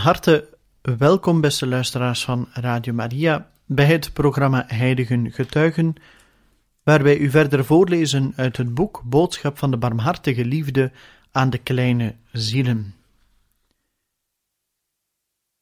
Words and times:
Harte 0.00 0.48
welkom, 0.82 1.40
beste 1.40 1.66
luisteraars 1.66 2.24
van 2.24 2.48
Radio 2.52 2.92
Maria, 2.92 3.50
bij 3.66 3.84
het 3.84 4.12
programma 4.12 4.64
Heiligen 4.66 5.32
Getuigen, 5.32 5.94
waar 6.82 7.02
wij 7.02 7.18
u 7.18 7.30
verder 7.30 7.64
voorlezen 7.64 8.32
uit 8.36 8.56
het 8.56 8.74
boek 8.74 9.02
Boodschap 9.04 9.58
van 9.58 9.70
de 9.70 9.76
Barmhartige 9.76 10.44
Liefde 10.44 10.92
aan 11.30 11.50
de 11.50 11.58
kleine 11.58 12.14
zielen. 12.32 12.94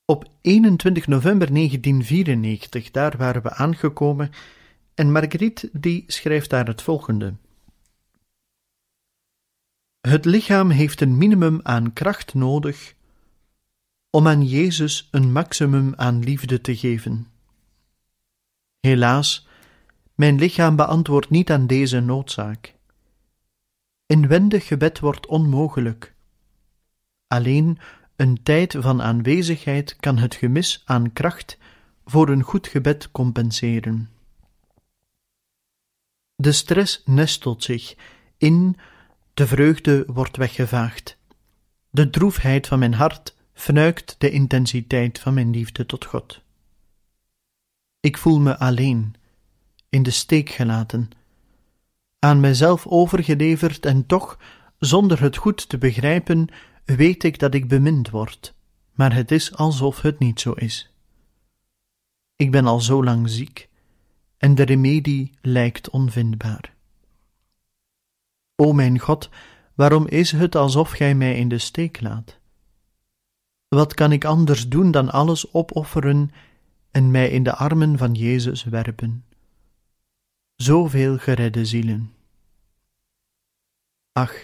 Op 0.04 0.24
21 0.40 1.06
november 1.06 1.52
1994, 1.52 2.90
daar 2.90 3.16
waren 3.16 3.42
we 3.42 3.54
aangekomen, 3.54 4.30
en 4.94 5.12
Marguerite 5.12 5.70
die 5.72 6.04
schrijft 6.06 6.50
daar 6.50 6.66
het 6.66 6.82
volgende. 6.82 7.34
Het 10.00 10.24
lichaam 10.24 10.70
heeft 10.70 11.00
een 11.00 11.16
minimum 11.16 11.60
aan 11.62 11.92
kracht 11.92 12.34
nodig 12.34 12.96
om 14.10 14.26
aan 14.26 14.46
Jezus 14.46 15.08
een 15.10 15.32
maximum 15.32 15.92
aan 15.96 16.18
liefde 16.18 16.60
te 16.60 16.76
geven. 16.76 17.26
Helaas, 18.80 19.46
mijn 20.14 20.38
lichaam 20.38 20.76
beantwoordt 20.76 21.30
niet 21.30 21.50
aan 21.50 21.66
deze 21.66 22.00
noodzaak. 22.00 22.74
Inwendig 24.06 24.66
gebed 24.66 24.98
wordt 24.98 25.26
onmogelijk. 25.26 26.14
Alleen 27.26 27.78
een 28.16 28.42
tijd 28.42 28.76
van 28.78 29.02
aanwezigheid 29.02 29.96
kan 29.96 30.18
het 30.18 30.34
gemis 30.34 30.82
aan 30.84 31.12
kracht 31.12 31.58
voor 32.04 32.28
een 32.28 32.42
goed 32.42 32.66
gebed 32.66 33.10
compenseren. 33.10 34.10
De 36.34 36.52
stress 36.52 37.02
nestelt 37.04 37.64
zich 37.64 37.94
in, 38.36 38.76
de 39.34 39.46
vreugde 39.46 40.04
wordt 40.06 40.36
weggevaagd. 40.36 41.16
De 41.90 42.10
droefheid 42.10 42.66
van 42.66 42.78
mijn 42.78 42.94
hart 42.94 43.36
fnuikt 43.58 44.14
de 44.18 44.30
intensiteit 44.30 45.18
van 45.18 45.34
mijn 45.34 45.50
liefde 45.50 45.86
tot 45.86 46.04
God. 46.04 46.42
Ik 48.00 48.18
voel 48.18 48.40
me 48.40 48.58
alleen, 48.58 49.14
in 49.88 50.02
de 50.02 50.10
steek 50.10 50.48
gelaten, 50.48 51.10
aan 52.18 52.40
mijzelf 52.40 52.86
overgeleverd 52.86 53.86
en 53.86 54.06
toch, 54.06 54.38
zonder 54.78 55.20
het 55.20 55.36
goed 55.36 55.68
te 55.68 55.78
begrijpen, 55.78 56.48
weet 56.84 57.24
ik 57.24 57.38
dat 57.38 57.54
ik 57.54 57.68
bemind 57.68 58.10
word, 58.10 58.54
maar 58.92 59.14
het 59.14 59.30
is 59.30 59.54
alsof 59.54 60.02
het 60.02 60.18
niet 60.18 60.40
zo 60.40 60.52
is. 60.52 60.92
Ik 62.36 62.50
ben 62.50 62.66
al 62.66 62.80
zo 62.80 63.04
lang 63.04 63.28
ziek 63.28 63.68
en 64.36 64.54
de 64.54 64.62
remedie 64.62 65.32
lijkt 65.40 65.90
onvindbaar. 65.90 66.74
O 68.56 68.72
mijn 68.72 68.98
God, 68.98 69.30
waarom 69.74 70.06
is 70.06 70.32
het 70.32 70.54
alsof 70.54 70.90
Gij 70.90 71.14
mij 71.14 71.36
in 71.36 71.48
de 71.48 71.58
steek 71.58 72.00
laat? 72.00 72.38
Wat 73.68 73.94
kan 73.94 74.12
ik 74.12 74.24
anders 74.24 74.68
doen 74.68 74.90
dan 74.90 75.10
alles 75.10 75.52
opofferen 75.52 76.30
en 76.90 77.10
mij 77.10 77.30
in 77.30 77.42
de 77.42 77.54
armen 77.54 77.98
van 77.98 78.14
Jezus 78.14 78.64
werpen? 78.64 79.24
Zoveel 80.56 81.18
geredde 81.18 81.64
zielen. 81.64 82.12
Ach, 84.12 84.34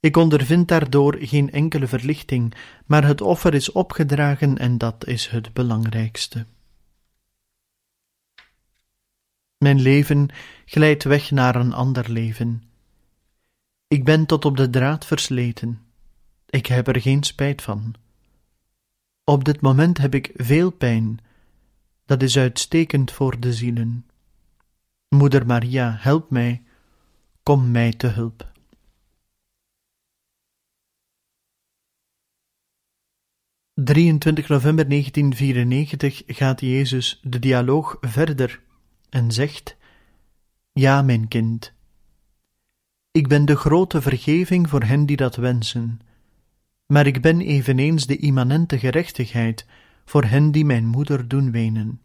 ik 0.00 0.16
ondervind 0.16 0.68
daardoor 0.68 1.16
geen 1.20 1.52
enkele 1.52 1.86
verlichting, 1.86 2.54
maar 2.86 3.04
het 3.04 3.20
offer 3.20 3.54
is 3.54 3.72
opgedragen 3.72 4.58
en 4.58 4.78
dat 4.78 5.06
is 5.06 5.26
het 5.26 5.52
belangrijkste. 5.52 6.46
Mijn 9.58 9.80
leven 9.80 10.28
glijdt 10.64 11.04
weg 11.04 11.30
naar 11.30 11.54
een 11.54 11.72
ander 11.72 12.10
leven. 12.10 12.62
Ik 13.88 14.04
ben 14.04 14.26
tot 14.26 14.44
op 14.44 14.56
de 14.56 14.70
draad 14.70 15.06
versleten. 15.06 15.82
Ik 16.46 16.66
heb 16.66 16.88
er 16.88 17.00
geen 17.00 17.22
spijt 17.22 17.62
van. 17.62 17.94
Op 19.24 19.44
dit 19.44 19.60
moment 19.60 19.98
heb 19.98 20.14
ik 20.14 20.30
veel 20.34 20.70
pijn. 20.70 21.18
Dat 22.04 22.22
is 22.22 22.38
uitstekend 22.38 23.12
voor 23.12 23.40
de 23.40 23.52
zielen. 23.52 24.06
Moeder 25.08 25.46
Maria, 25.46 25.96
help 26.00 26.30
mij, 26.30 26.62
kom 27.42 27.70
mij 27.70 27.92
te 27.92 28.06
hulp. 28.06 28.50
...23 33.80 33.84
november 34.46 34.88
1994 34.88 36.22
gaat 36.26 36.60
Jezus 36.60 37.20
de 37.22 37.38
dialoog 37.38 37.96
verder 38.00 38.62
en 39.08 39.32
zegt... 39.32 39.76
Ja, 40.72 41.02
mijn 41.02 41.28
kind, 41.28 41.72
ik 43.10 43.28
ben 43.28 43.44
de 43.44 43.56
grote 43.56 44.02
vergeving 44.02 44.68
voor 44.68 44.82
hen 44.82 45.06
die 45.06 45.16
dat 45.16 45.36
wensen 45.36 46.00
maar 46.92 47.06
ik 47.06 47.20
ben 47.20 47.40
eveneens 47.40 48.06
de 48.06 48.16
immanente 48.16 48.78
gerechtigheid 48.78 49.66
voor 50.04 50.24
hen 50.24 50.50
die 50.50 50.64
mijn 50.64 50.86
moeder 50.86 51.28
doen 51.28 51.50
wenen. 51.50 52.00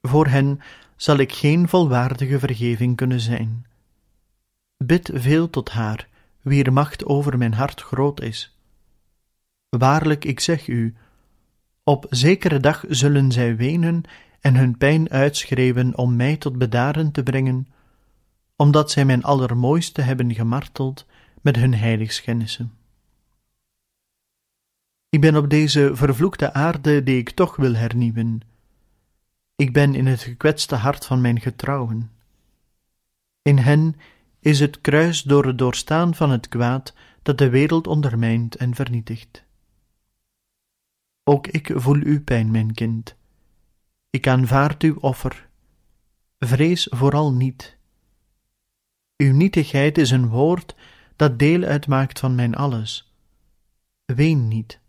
Voor 0.00 0.26
hen 0.26 0.60
zal 0.96 1.16
ik 1.16 1.32
geen 1.32 1.68
volwaardige 1.68 2.38
vergeving 2.38 2.96
kunnen 2.96 3.20
zijn. 3.20 3.66
Bid 4.76 5.10
veel 5.14 5.50
tot 5.50 5.70
haar, 5.70 6.08
wier 6.40 6.72
macht 6.72 7.04
over 7.04 7.38
mijn 7.38 7.52
hart 7.52 7.80
groot 7.80 8.20
is. 8.20 8.58
Waarlijk, 9.68 10.24
ik 10.24 10.40
zeg 10.40 10.68
u, 10.68 10.94
op 11.84 12.06
zekere 12.10 12.60
dag 12.60 12.84
zullen 12.88 13.32
zij 13.32 13.56
wenen 13.56 14.02
en 14.40 14.56
hun 14.56 14.78
pijn 14.78 15.10
uitschreeuwen 15.10 15.98
om 15.98 16.16
mij 16.16 16.36
tot 16.36 16.58
bedaren 16.58 17.12
te 17.12 17.22
brengen, 17.22 17.68
omdat 18.56 18.90
zij 18.90 19.04
mijn 19.04 19.22
allermooiste 19.22 20.02
hebben 20.02 20.34
gemarteld 20.34 21.06
met 21.42 21.56
hun 21.56 21.74
heiligschennissen. 21.74 22.77
Ik 25.10 25.20
ben 25.20 25.36
op 25.36 25.50
deze 25.50 25.90
vervloekte 25.94 26.52
aarde 26.52 27.02
die 27.02 27.18
ik 27.18 27.30
toch 27.30 27.56
wil 27.56 27.74
hernieuwen. 27.74 28.40
Ik 29.56 29.72
ben 29.72 29.94
in 29.94 30.06
het 30.06 30.20
gekwetste 30.20 30.74
hart 30.74 31.06
van 31.06 31.20
mijn 31.20 31.40
getrouwen. 31.40 32.10
In 33.42 33.58
hen 33.58 33.96
is 34.40 34.60
het 34.60 34.80
kruis 34.80 35.22
door 35.22 35.46
het 35.46 35.58
doorstaan 35.58 36.14
van 36.14 36.30
het 36.30 36.48
kwaad 36.48 36.94
dat 37.22 37.38
de 37.38 37.48
wereld 37.48 37.86
ondermijnt 37.86 38.56
en 38.56 38.74
vernietigt. 38.74 39.44
Ook 41.24 41.46
ik 41.46 41.70
voel 41.74 42.00
uw 42.02 42.22
pijn, 42.22 42.50
mijn 42.50 42.74
kind. 42.74 43.16
Ik 44.10 44.26
aanvaard 44.26 44.82
uw 44.82 44.96
offer. 44.96 45.48
Vrees 46.38 46.86
vooral 46.90 47.32
niet. 47.32 47.76
Uw 49.16 49.32
nietigheid 49.32 49.98
is 49.98 50.10
een 50.10 50.28
woord 50.28 50.74
dat 51.16 51.38
deel 51.38 51.62
uitmaakt 51.62 52.18
van 52.18 52.34
mijn 52.34 52.54
alles. 52.54 53.12
Ween 54.04 54.48
niet. 54.48 54.80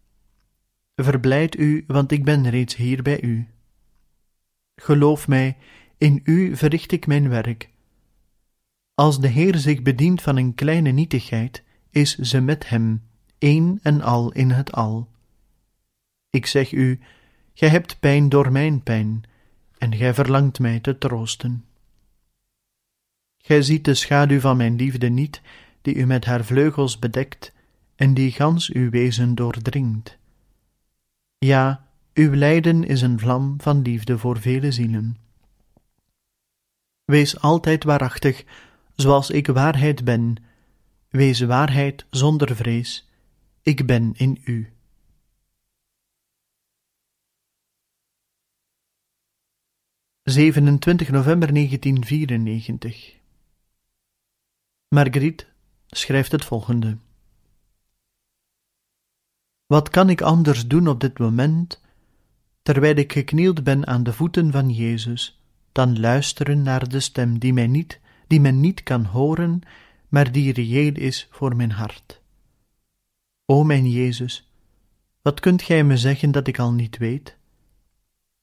Verblijd 1.03 1.57
u, 1.57 1.83
want 1.87 2.11
ik 2.11 2.23
ben 2.23 2.49
reeds 2.49 2.75
hier 2.75 3.01
bij 3.01 3.21
u. 3.21 3.47
Geloof 4.75 5.27
mij, 5.27 5.57
in 5.97 6.21
u 6.23 6.55
verricht 6.55 6.91
ik 6.91 7.07
mijn 7.07 7.29
werk. 7.29 7.69
Als 8.93 9.19
de 9.19 9.27
Heer 9.27 9.57
zich 9.57 9.81
bedient 9.81 10.21
van 10.21 10.37
een 10.37 10.55
kleine 10.55 10.91
nietigheid, 10.91 11.63
is 11.89 12.17
ze 12.17 12.41
met 12.41 12.69
hem, 12.69 13.03
één 13.37 13.79
en 13.81 14.01
al 14.01 14.31
in 14.31 14.49
het 14.51 14.71
al. 14.71 15.09
Ik 16.29 16.45
zeg 16.45 16.71
u, 16.71 16.99
gij 17.53 17.69
hebt 17.69 17.99
pijn 17.99 18.29
door 18.29 18.51
mijn 18.51 18.83
pijn, 18.83 19.23
en 19.77 19.95
gij 19.95 20.13
verlangt 20.13 20.59
mij 20.59 20.79
te 20.79 20.97
troosten. 20.97 21.65
Gij 23.37 23.61
ziet 23.61 23.85
de 23.85 23.93
schaduw 23.93 24.39
van 24.39 24.57
mijn 24.57 24.75
liefde 24.75 25.09
niet, 25.09 25.41
die 25.81 25.95
u 25.95 26.05
met 26.05 26.25
haar 26.25 26.45
vleugels 26.45 26.99
bedekt, 26.99 27.53
en 27.95 28.13
die 28.13 28.31
gans 28.31 28.69
uw 28.69 28.89
wezen 28.89 29.35
doordringt. 29.35 30.18
Ja, 31.45 31.87
uw 32.13 32.33
lijden 32.35 32.83
is 32.83 33.01
een 33.01 33.19
vlam 33.19 33.61
van 33.61 33.81
liefde 33.81 34.17
voor 34.17 34.39
vele 34.39 34.71
zielen. 34.71 35.17
Wees 37.05 37.39
altijd 37.39 37.83
waarachtig, 37.83 38.45
zoals 38.95 39.29
ik 39.29 39.47
waarheid 39.47 40.03
ben. 40.03 40.35
Wees 41.09 41.39
waarheid 41.39 42.05
zonder 42.09 42.55
vrees. 42.55 43.09
Ik 43.61 43.85
ben 43.85 44.13
in 44.15 44.41
u. 44.43 44.73
...27 50.23 50.33
november 51.09 51.53
1994 51.53 53.17
Marguerite 54.87 55.45
schrijft 55.87 56.31
het 56.31 56.45
volgende. 56.45 56.97
Wat 59.69 59.89
kan 59.89 60.09
ik 60.09 60.21
anders 60.21 60.67
doen 60.67 60.87
op 60.87 60.99
dit 60.99 61.19
moment, 61.19 61.81
terwijl 62.61 62.95
ik 62.95 63.11
geknield 63.13 63.63
ben 63.63 63.87
aan 63.87 64.03
de 64.03 64.13
voeten 64.13 64.51
van 64.51 64.69
Jezus, 64.69 65.41
dan 65.71 65.99
luisteren 65.99 66.61
naar 66.61 66.89
de 66.89 66.99
stem 66.99 67.39
die, 67.39 67.53
mij 67.53 67.67
niet, 67.67 67.99
die 68.27 68.41
men 68.41 68.59
niet 68.59 68.83
kan 68.83 69.05
horen, 69.05 69.61
maar 70.07 70.31
die 70.31 70.53
reëel 70.53 70.93
is 70.93 71.27
voor 71.31 71.55
mijn 71.55 71.71
hart. 71.71 72.21
O 73.45 73.63
mijn 73.63 73.89
Jezus, 73.89 74.51
wat 75.21 75.39
kunt 75.39 75.61
gij 75.61 75.83
me 75.83 75.97
zeggen 75.97 76.31
dat 76.31 76.47
ik 76.47 76.59
al 76.59 76.73
niet 76.73 76.97
weet? 76.97 77.37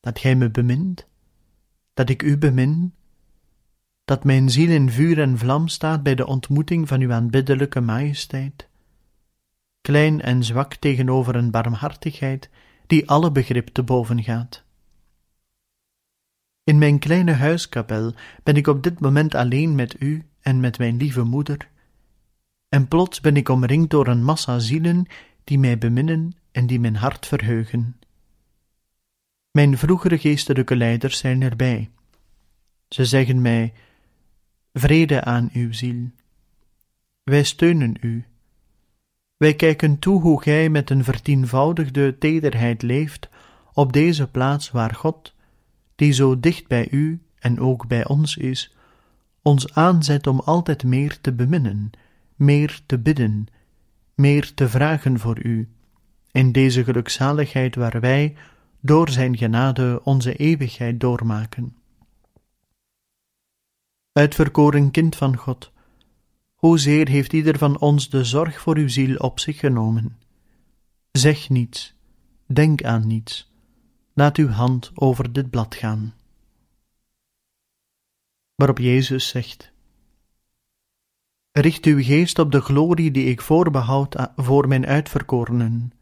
Dat 0.00 0.18
gij 0.18 0.36
me 0.36 0.50
bemint, 0.50 1.06
dat 1.94 2.08
ik 2.08 2.22
u 2.22 2.38
bemin, 2.38 2.94
dat 4.04 4.24
mijn 4.24 4.50
ziel 4.50 4.70
in 4.70 4.90
vuur 4.90 5.20
en 5.20 5.38
vlam 5.38 5.68
staat 5.68 6.02
bij 6.02 6.14
de 6.14 6.26
ontmoeting 6.26 6.88
van 6.88 7.00
uw 7.00 7.12
aanbiddelijke 7.12 7.80
majesteit, 7.80 8.68
klein 9.86 10.20
en 10.20 10.44
zwak 10.44 10.74
tegenover 10.74 11.36
een 11.36 11.50
barmhartigheid 11.50 12.50
die 12.86 13.08
alle 13.08 13.32
begrip 13.32 13.68
te 13.68 13.82
boven 13.82 14.22
gaat. 14.22 14.64
In 16.64 16.78
mijn 16.78 16.98
kleine 16.98 17.32
huiskapel 17.32 18.14
ben 18.42 18.56
ik 18.56 18.66
op 18.66 18.82
dit 18.82 19.00
moment 19.00 19.34
alleen 19.34 19.74
met 19.74 20.00
u 20.00 20.24
en 20.40 20.60
met 20.60 20.78
mijn 20.78 20.96
lieve 20.96 21.22
moeder, 21.22 21.68
en 22.68 22.88
plots 22.88 23.20
ben 23.20 23.36
ik 23.36 23.48
omringd 23.48 23.90
door 23.90 24.06
een 24.06 24.24
massa 24.24 24.58
zielen 24.58 25.06
die 25.44 25.58
mij 25.58 25.78
beminnen 25.78 26.32
en 26.52 26.66
die 26.66 26.80
mijn 26.80 26.96
hart 26.96 27.26
verheugen. 27.26 27.98
Mijn 29.50 29.78
vroegere 29.78 30.18
geestelijke 30.18 30.76
leiders 30.76 31.18
zijn 31.18 31.42
erbij. 31.42 31.90
Ze 32.88 33.04
zeggen 33.04 33.42
mij: 33.42 33.72
Vrede 34.72 35.24
aan 35.24 35.50
uw 35.52 35.72
ziel. 35.72 36.10
Wij 37.22 37.42
steunen 37.44 37.96
u. 38.00 38.24
Wij 39.36 39.54
kijken 39.54 39.98
toe 39.98 40.20
hoe 40.20 40.42
gij 40.42 40.68
met 40.68 40.90
een 40.90 41.04
vertienvoudigde 41.04 42.18
tederheid 42.18 42.82
leeft 42.82 43.28
op 43.72 43.92
deze 43.92 44.28
plaats 44.28 44.70
waar 44.70 44.94
God, 44.94 45.34
die 45.94 46.12
zo 46.12 46.40
dicht 46.40 46.66
bij 46.66 46.88
u 46.90 47.20
en 47.38 47.60
ook 47.60 47.86
bij 47.86 48.06
ons 48.06 48.36
is, 48.36 48.76
ons 49.42 49.74
aanzet 49.74 50.26
om 50.26 50.40
altijd 50.40 50.84
meer 50.84 51.20
te 51.20 51.32
beminnen, 51.32 51.90
meer 52.34 52.80
te 52.86 52.98
bidden, 52.98 53.46
meer 54.14 54.54
te 54.54 54.68
vragen 54.68 55.18
voor 55.18 55.44
u, 55.44 55.68
in 56.30 56.52
deze 56.52 56.84
gelukzaligheid 56.84 57.74
waar 57.74 58.00
wij 58.00 58.36
door 58.80 59.10
zijn 59.10 59.36
genade 59.36 60.00
onze 60.04 60.36
eeuwigheid 60.36 61.00
doormaken. 61.00 61.76
Uitverkoren 64.12 64.90
kind 64.90 65.16
van 65.16 65.36
God, 65.36 65.72
hoezeer 66.66 67.08
heeft 67.08 67.32
ieder 67.32 67.58
van 67.58 67.78
ons 67.78 68.10
de 68.10 68.24
zorg 68.24 68.60
voor 68.60 68.76
uw 68.76 68.88
ziel 68.88 69.16
op 69.16 69.40
zich 69.40 69.58
genomen? 69.58 70.18
Zeg 71.12 71.48
niets, 71.48 71.94
denk 72.46 72.82
aan 72.82 73.06
niets, 73.06 73.52
laat 74.12 74.36
uw 74.36 74.48
hand 74.48 74.90
over 74.94 75.32
dit 75.32 75.50
blad 75.50 75.74
gaan. 75.74 76.14
Waarop 78.54 78.78
Jezus 78.78 79.28
zegt: 79.28 79.72
Richt 81.52 81.84
uw 81.84 82.02
geest 82.02 82.38
op 82.38 82.52
de 82.52 82.60
glorie 82.60 83.10
die 83.10 83.24
ik 83.24 83.40
voorbehoud 83.40 84.30
voor 84.36 84.68
mijn 84.68 84.86
uitverkorenen. 84.86 85.92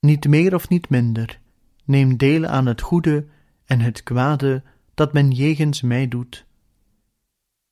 Niet 0.00 0.28
meer 0.28 0.54
of 0.54 0.68
niet 0.68 0.88
minder, 0.88 1.40
neem 1.84 2.16
deel 2.16 2.46
aan 2.46 2.66
het 2.66 2.80
goede 2.80 3.26
en 3.64 3.80
het 3.80 4.02
kwade 4.02 4.62
dat 4.94 5.12
men 5.12 5.30
jegens 5.30 5.80
mij 5.80 6.08
doet. 6.08 6.46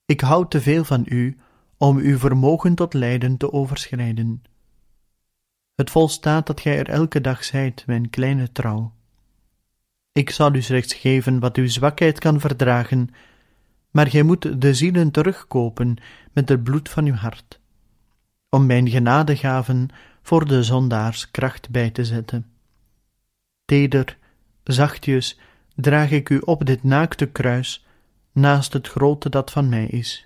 Ik 0.04 0.20
houd 0.20 0.50
te 0.50 0.60
veel 0.60 0.84
van 0.84 1.04
u 1.08 1.36
om 1.78 1.96
uw 1.96 2.18
vermogen 2.18 2.74
tot 2.74 2.94
lijden 2.94 3.36
te 3.36 3.52
overschrijden. 3.52 4.42
Het 5.74 5.90
volstaat 5.90 6.46
dat 6.46 6.60
gij 6.60 6.78
er 6.78 6.88
elke 6.88 7.20
dag 7.20 7.44
zijt, 7.44 7.86
mijn 7.86 8.10
kleine 8.10 8.52
trouw. 8.52 8.94
Ik 10.12 10.30
zal 10.30 10.54
u 10.54 10.62
slechts 10.62 10.94
geven 10.94 11.38
wat 11.38 11.56
uw 11.56 11.68
zwakheid 11.68 12.18
kan 12.18 12.40
verdragen, 12.40 13.08
maar 13.90 14.06
gij 14.06 14.22
moet 14.22 14.60
de 14.60 14.74
zielen 14.74 15.10
terugkopen 15.10 15.96
met 16.32 16.48
het 16.48 16.62
bloed 16.62 16.88
van 16.88 17.04
uw 17.04 17.14
hart, 17.14 17.60
om 18.48 18.66
mijn 18.66 18.88
genadegaven 18.88 19.88
voor 20.22 20.46
de 20.46 20.62
zondaars 20.62 21.30
kracht 21.30 21.70
bij 21.70 21.90
te 21.90 22.04
zetten. 22.04 22.46
Teder, 23.64 24.18
zachtjes, 24.64 25.38
draag 25.74 26.10
ik 26.10 26.28
u 26.28 26.38
op 26.38 26.64
dit 26.64 26.82
naakte 26.82 27.26
kruis, 27.26 27.86
naast 28.32 28.72
het 28.72 28.88
grote 28.88 29.28
dat 29.28 29.50
van 29.50 29.68
mij 29.68 29.86
is. 29.86 30.25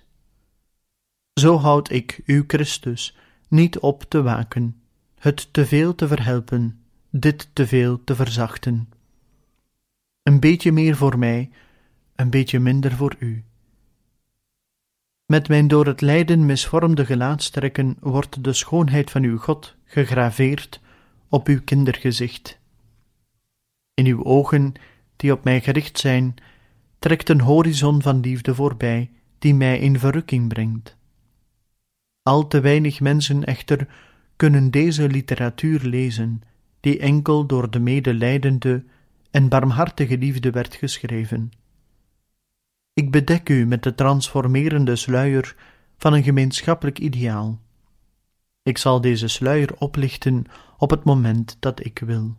Zo 1.33 1.57
houd 1.57 1.91
ik, 1.91 2.21
uw 2.25 2.43
Christus, 2.47 3.17
niet 3.47 3.79
op 3.79 4.03
te 4.03 4.21
waken, 4.21 4.81
het 5.19 5.53
te 5.53 5.65
veel 5.65 5.95
te 5.95 6.07
verhelpen, 6.07 6.79
dit 7.09 7.49
te 7.53 7.67
veel 7.67 8.03
te 8.03 8.15
verzachten. 8.15 8.89
Een 10.23 10.39
beetje 10.39 10.71
meer 10.71 10.95
voor 10.95 11.19
mij, 11.19 11.49
een 12.15 12.29
beetje 12.29 12.59
minder 12.59 12.91
voor 12.91 13.15
u. 13.19 13.43
Met 15.25 15.47
mijn 15.47 15.67
door 15.67 15.85
het 15.85 16.01
lijden 16.01 16.45
misvormde 16.45 17.05
gelaatstrekken 17.05 17.97
wordt 17.99 18.43
de 18.43 18.53
schoonheid 18.53 19.11
van 19.11 19.23
uw 19.23 19.37
God 19.37 19.75
gegraveerd 19.83 20.81
op 21.29 21.47
uw 21.47 21.61
kindergezicht. 21.63 22.59
In 23.93 24.05
uw 24.05 24.23
ogen, 24.23 24.73
die 25.15 25.31
op 25.31 25.43
mij 25.43 25.61
gericht 25.61 25.99
zijn, 25.99 26.35
trekt 26.99 27.29
een 27.29 27.41
horizon 27.41 28.01
van 28.01 28.19
liefde 28.19 28.55
voorbij, 28.55 29.11
die 29.39 29.53
mij 29.55 29.79
in 29.79 29.99
verrukking 29.99 30.47
brengt. 30.47 30.99
Al 32.23 32.47
te 32.47 32.59
weinig 32.59 32.99
mensen 32.99 33.43
echter 33.43 33.87
kunnen 34.35 34.71
deze 34.71 35.07
literatuur 35.07 35.81
lezen, 35.83 36.41
die 36.79 36.99
enkel 36.99 37.45
door 37.45 37.69
de 37.69 37.79
medelijdende 37.79 38.83
en 39.31 39.49
barmhartige 39.49 40.17
liefde 40.17 40.51
werd 40.51 40.75
geschreven. 40.75 41.51
Ik 42.93 43.11
bedek 43.11 43.49
u 43.49 43.65
met 43.65 43.83
de 43.83 43.95
transformerende 43.95 44.95
sluier 44.95 45.55
van 45.97 46.13
een 46.13 46.23
gemeenschappelijk 46.23 46.99
ideaal. 46.99 47.59
Ik 48.63 48.77
zal 48.77 49.01
deze 49.01 49.27
sluier 49.27 49.75
oplichten 49.77 50.45
op 50.77 50.89
het 50.89 51.03
moment 51.03 51.57
dat 51.59 51.85
ik 51.85 51.99
wil. 51.99 52.35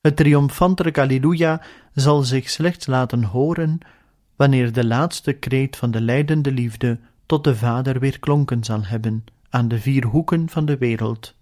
Het 0.00 0.16
triomfantelijk 0.16 0.98
Alleluia 0.98 1.62
zal 1.94 2.22
zich 2.22 2.50
slechts 2.50 2.86
laten 2.86 3.24
horen 3.24 3.78
wanneer 4.36 4.72
de 4.72 4.86
laatste 4.86 5.32
kreet 5.32 5.76
van 5.76 5.90
de 5.90 6.00
lijdende 6.00 6.52
liefde 6.52 6.98
tot 7.26 7.44
de 7.44 7.56
Vader 7.56 8.00
weer 8.00 8.18
klonken 8.18 8.64
zal 8.64 8.84
hebben 8.84 9.24
aan 9.48 9.68
de 9.68 9.80
vier 9.80 10.04
hoeken 10.04 10.48
van 10.48 10.64
de 10.64 10.78
wereld. 10.78 11.34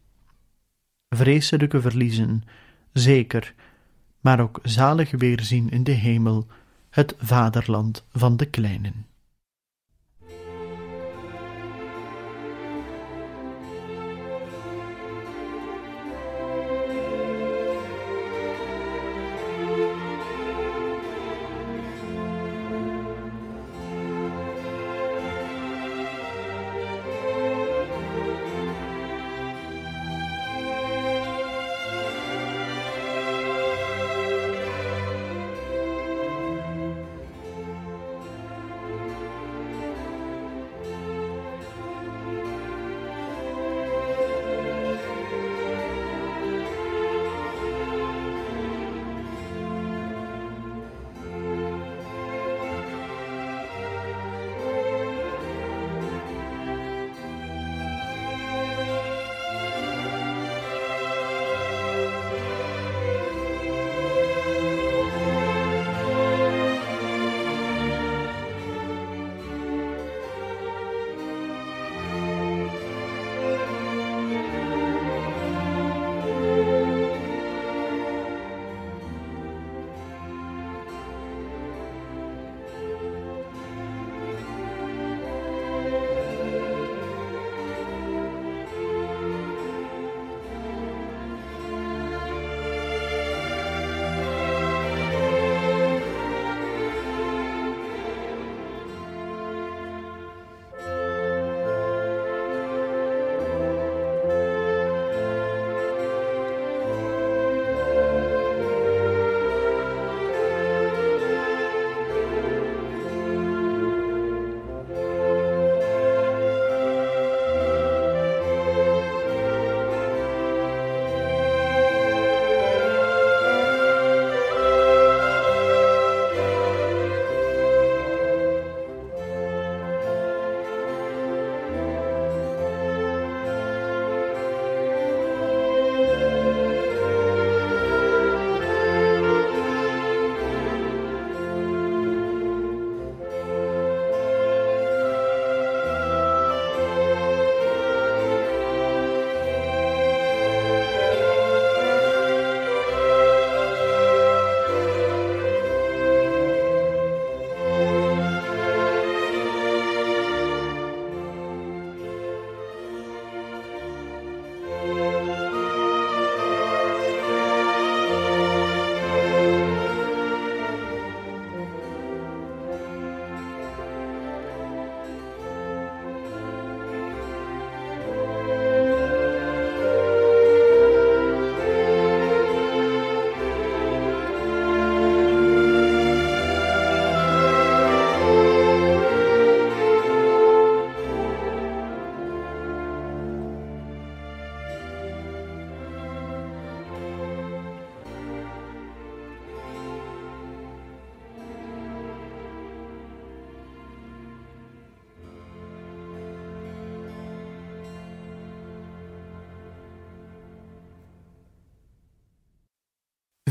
Vreselijke 1.09 1.81
verliezen, 1.81 2.43
zeker, 2.93 3.55
maar 4.21 4.41
ook 4.41 4.59
zalig 4.63 5.11
weerzien 5.11 5.71
in 5.71 5.85
de 5.85 5.93
hemel, 5.93 6.47
het 6.91 7.15
vaderland 7.19 8.05
van 8.13 8.37
de 8.37 8.47
kleinen. 8.47 9.07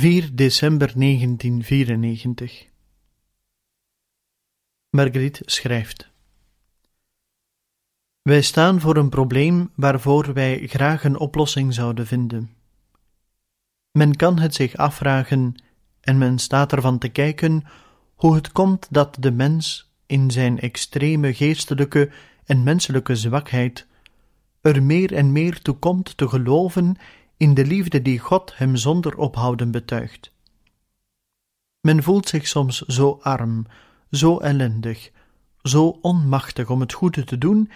4 0.01 0.35
december 0.35 0.93
1994 0.95 2.67
Marguerite 4.89 5.41
schrijft 5.45 6.09
Wij 8.21 8.41
staan 8.41 8.79
voor 8.79 8.97
een 8.97 9.09
probleem 9.09 9.71
waarvoor 9.75 10.33
wij 10.33 10.67
graag 10.67 11.03
een 11.03 11.17
oplossing 11.17 11.73
zouden 11.73 12.07
vinden. 12.07 12.49
Men 13.91 14.15
kan 14.15 14.39
het 14.39 14.55
zich 14.55 14.75
afvragen 14.75 15.55
en 15.99 16.17
men 16.17 16.39
staat 16.39 16.71
ervan 16.71 16.97
te 16.97 17.09
kijken 17.09 17.63
hoe 18.15 18.35
het 18.35 18.51
komt 18.51 18.87
dat 18.89 19.17
de 19.19 19.31
mens 19.31 19.91
in 20.05 20.31
zijn 20.31 20.59
extreme 20.59 21.33
geestelijke 21.33 22.11
en 22.45 22.63
menselijke 22.63 23.15
zwakheid 23.15 23.87
er 24.61 24.83
meer 24.83 25.13
en 25.13 25.31
meer 25.31 25.61
toe 25.61 25.75
komt 25.75 26.17
te 26.17 26.27
geloven 26.27 26.95
in 27.41 27.53
de 27.53 27.65
liefde 27.65 28.01
die 28.01 28.19
God 28.19 28.57
hem 28.57 28.75
zonder 28.75 29.17
ophouden 29.17 29.71
betuigt. 29.71 30.31
Men 31.79 32.03
voelt 32.03 32.27
zich 32.27 32.47
soms 32.47 32.81
zo 32.81 33.19
arm, 33.21 33.65
zo 34.11 34.37
ellendig, 34.37 35.11
zo 35.61 35.97
onmachtig 36.01 36.69
om 36.69 36.79
het 36.79 36.93
goede 36.93 37.23
te 37.23 37.37
doen, 37.37 37.71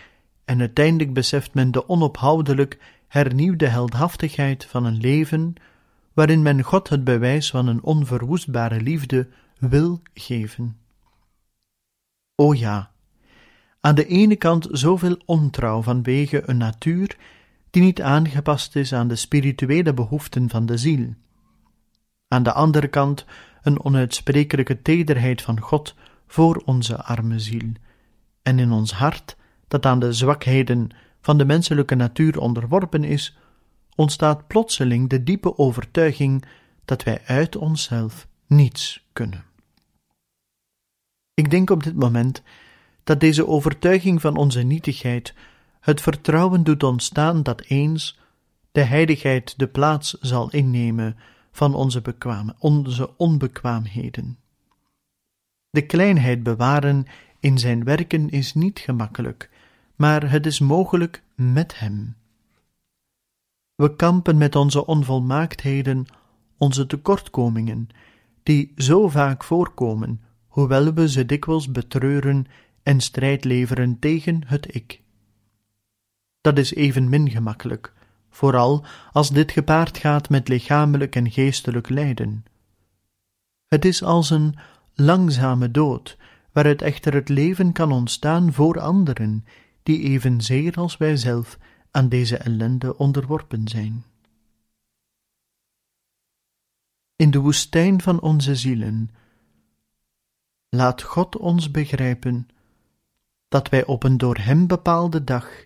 en 0.46 0.60
uiteindelijk 0.60 1.14
beseft 1.14 1.54
men 1.54 1.72
de 1.72 1.90
onophoudelijk 1.90 2.80
hernieuwde 3.08 3.68
heldhaftigheid 3.68 4.66
van 4.66 4.86
een 4.86 4.98
leven 4.98 5.54
waarin 6.14 6.42
men 6.42 6.62
God 6.62 6.90
het 6.90 7.04
bewijs 7.04 7.50
van 7.50 7.68
een 7.68 7.84
onverwoestbare 7.84 8.82
liefde 8.82 9.28
wil 9.60 10.02
geven. 10.14 10.78
O 12.36 12.54
ja, 12.54 12.92
aan 13.80 13.96
de 13.96 14.08
ene 14.08 14.36
kant 14.36 14.68
zoveel 14.72 15.18
ontrouw 15.26 15.82
vanwege 15.82 16.50
een 16.50 16.58
natuur 16.58 17.18
die 17.76 17.84
niet 17.84 18.02
aangepast 18.02 18.76
is 18.76 18.94
aan 18.94 19.08
de 19.08 19.16
spirituele 19.16 19.94
behoeften 19.94 20.50
van 20.50 20.66
de 20.66 20.78
ziel. 20.78 21.14
Aan 22.28 22.44
de 22.44 22.54
andere 22.54 22.88
kant 22.88 23.26
een 23.62 23.84
onuitsprekelijke 23.84 24.82
tederheid 24.82 25.42
van 25.42 25.60
God 25.60 25.96
voor 26.28 26.62
onze 26.66 27.04
arme 27.04 27.40
ziel, 27.40 27.72
en 28.42 28.60
in 28.60 28.72
ons 28.72 28.94
hart, 28.94 29.38
dat 29.68 29.86
aan 29.86 30.00
de 30.00 30.14
zwakheden 30.14 30.90
van 31.22 31.38
de 31.38 31.46
menselijke 31.46 31.96
natuur 31.96 32.40
onderworpen 32.40 33.04
is, 33.04 33.38
ontstaat 33.96 34.48
plotseling 34.48 35.10
de 35.10 35.24
diepe 35.24 35.58
overtuiging 35.58 36.46
dat 36.86 37.04
wij 37.04 37.22
uit 37.26 37.56
onszelf 37.56 38.28
niets 38.48 39.06
kunnen. 39.14 39.44
Ik 41.34 41.50
denk 41.52 41.70
op 41.70 41.84
dit 41.84 41.96
moment 41.96 42.42
dat 43.04 43.20
deze 43.20 43.48
overtuiging 43.48 44.22
van 44.22 44.36
onze 44.36 44.62
nietigheid 44.62 45.34
het 45.86 46.02
vertrouwen 46.02 46.64
doet 46.64 46.84
ontstaan 46.84 47.44
dat 47.44 47.62
eens 47.62 48.20
de 48.72 48.82
heiligheid 48.82 49.60
de 49.60 49.68
plaats 49.68 50.12
zal 50.12 50.52
innemen 50.52 51.18
van 51.52 51.74
onze, 51.76 52.02
bekwame, 52.02 52.56
onze 52.60 53.18
onbekwaamheden. 53.18 54.38
De 55.70 55.86
kleinheid 55.86 56.44
bewaren 56.44 57.06
in 57.40 57.58
zijn 57.58 57.84
werken 57.84 58.30
is 58.30 58.54
niet 58.54 58.80
gemakkelijk, 58.80 59.50
maar 59.96 60.32
het 60.32 60.46
is 60.46 60.60
mogelijk 60.60 61.24
met 61.36 61.80
hem. 61.80 62.16
We 63.76 63.96
kampen 63.96 64.38
met 64.38 64.56
onze 64.56 64.86
onvolmaaktheden, 64.86 66.06
onze 66.58 66.88
tekortkomingen, 66.88 67.88
die 68.44 68.74
zo 68.76 69.10
vaak 69.10 69.44
voorkomen, 69.44 70.22
hoewel 70.48 70.94
we 70.94 71.10
ze 71.10 71.26
dikwijls 71.26 71.72
betreuren 71.72 72.46
en 72.84 73.02
strijd 73.02 73.44
leveren 73.44 74.00
tegen 74.00 74.42
het 74.46 74.76
ik. 74.76 75.04
Dat 76.46 76.58
is 76.58 76.74
evenmin 76.74 77.30
gemakkelijk, 77.30 77.94
vooral 78.30 78.86
als 79.12 79.30
dit 79.30 79.52
gepaard 79.52 79.98
gaat 79.98 80.30
met 80.30 80.48
lichamelijk 80.48 81.16
en 81.16 81.32
geestelijk 81.32 81.90
lijden. 81.90 82.46
Het 83.68 83.86
is 83.86 84.04
als 84.04 84.30
een 84.30 84.56
langzame 84.94 85.72
dood, 85.72 86.18
waaruit 86.52 86.82
echter 86.82 87.14
het 87.14 87.30
leven 87.30 87.72
kan 87.72 87.92
ontstaan 87.92 88.54
voor 88.54 88.80
anderen, 88.80 89.46
die 89.84 90.02
evenzeer 90.02 90.76
als 90.76 90.98
wij 90.98 91.18
zelf 91.18 91.58
aan 91.92 92.10
deze 92.10 92.38
ellende 92.38 92.98
onderworpen 92.98 93.68
zijn. 93.68 94.06
In 97.16 97.32
de 97.32 97.40
woestijn 97.40 98.02
van 98.02 98.22
onze 98.22 98.56
zielen, 98.56 99.10
laat 100.70 101.02
God 101.02 101.38
ons 101.38 101.72
begrijpen 101.72 102.48
dat 103.48 103.70
wij 103.70 103.86
op 103.86 104.04
een 104.04 104.18
door 104.18 104.38
Hem 104.38 104.68
bepaalde 104.68 105.24
dag 105.24 105.66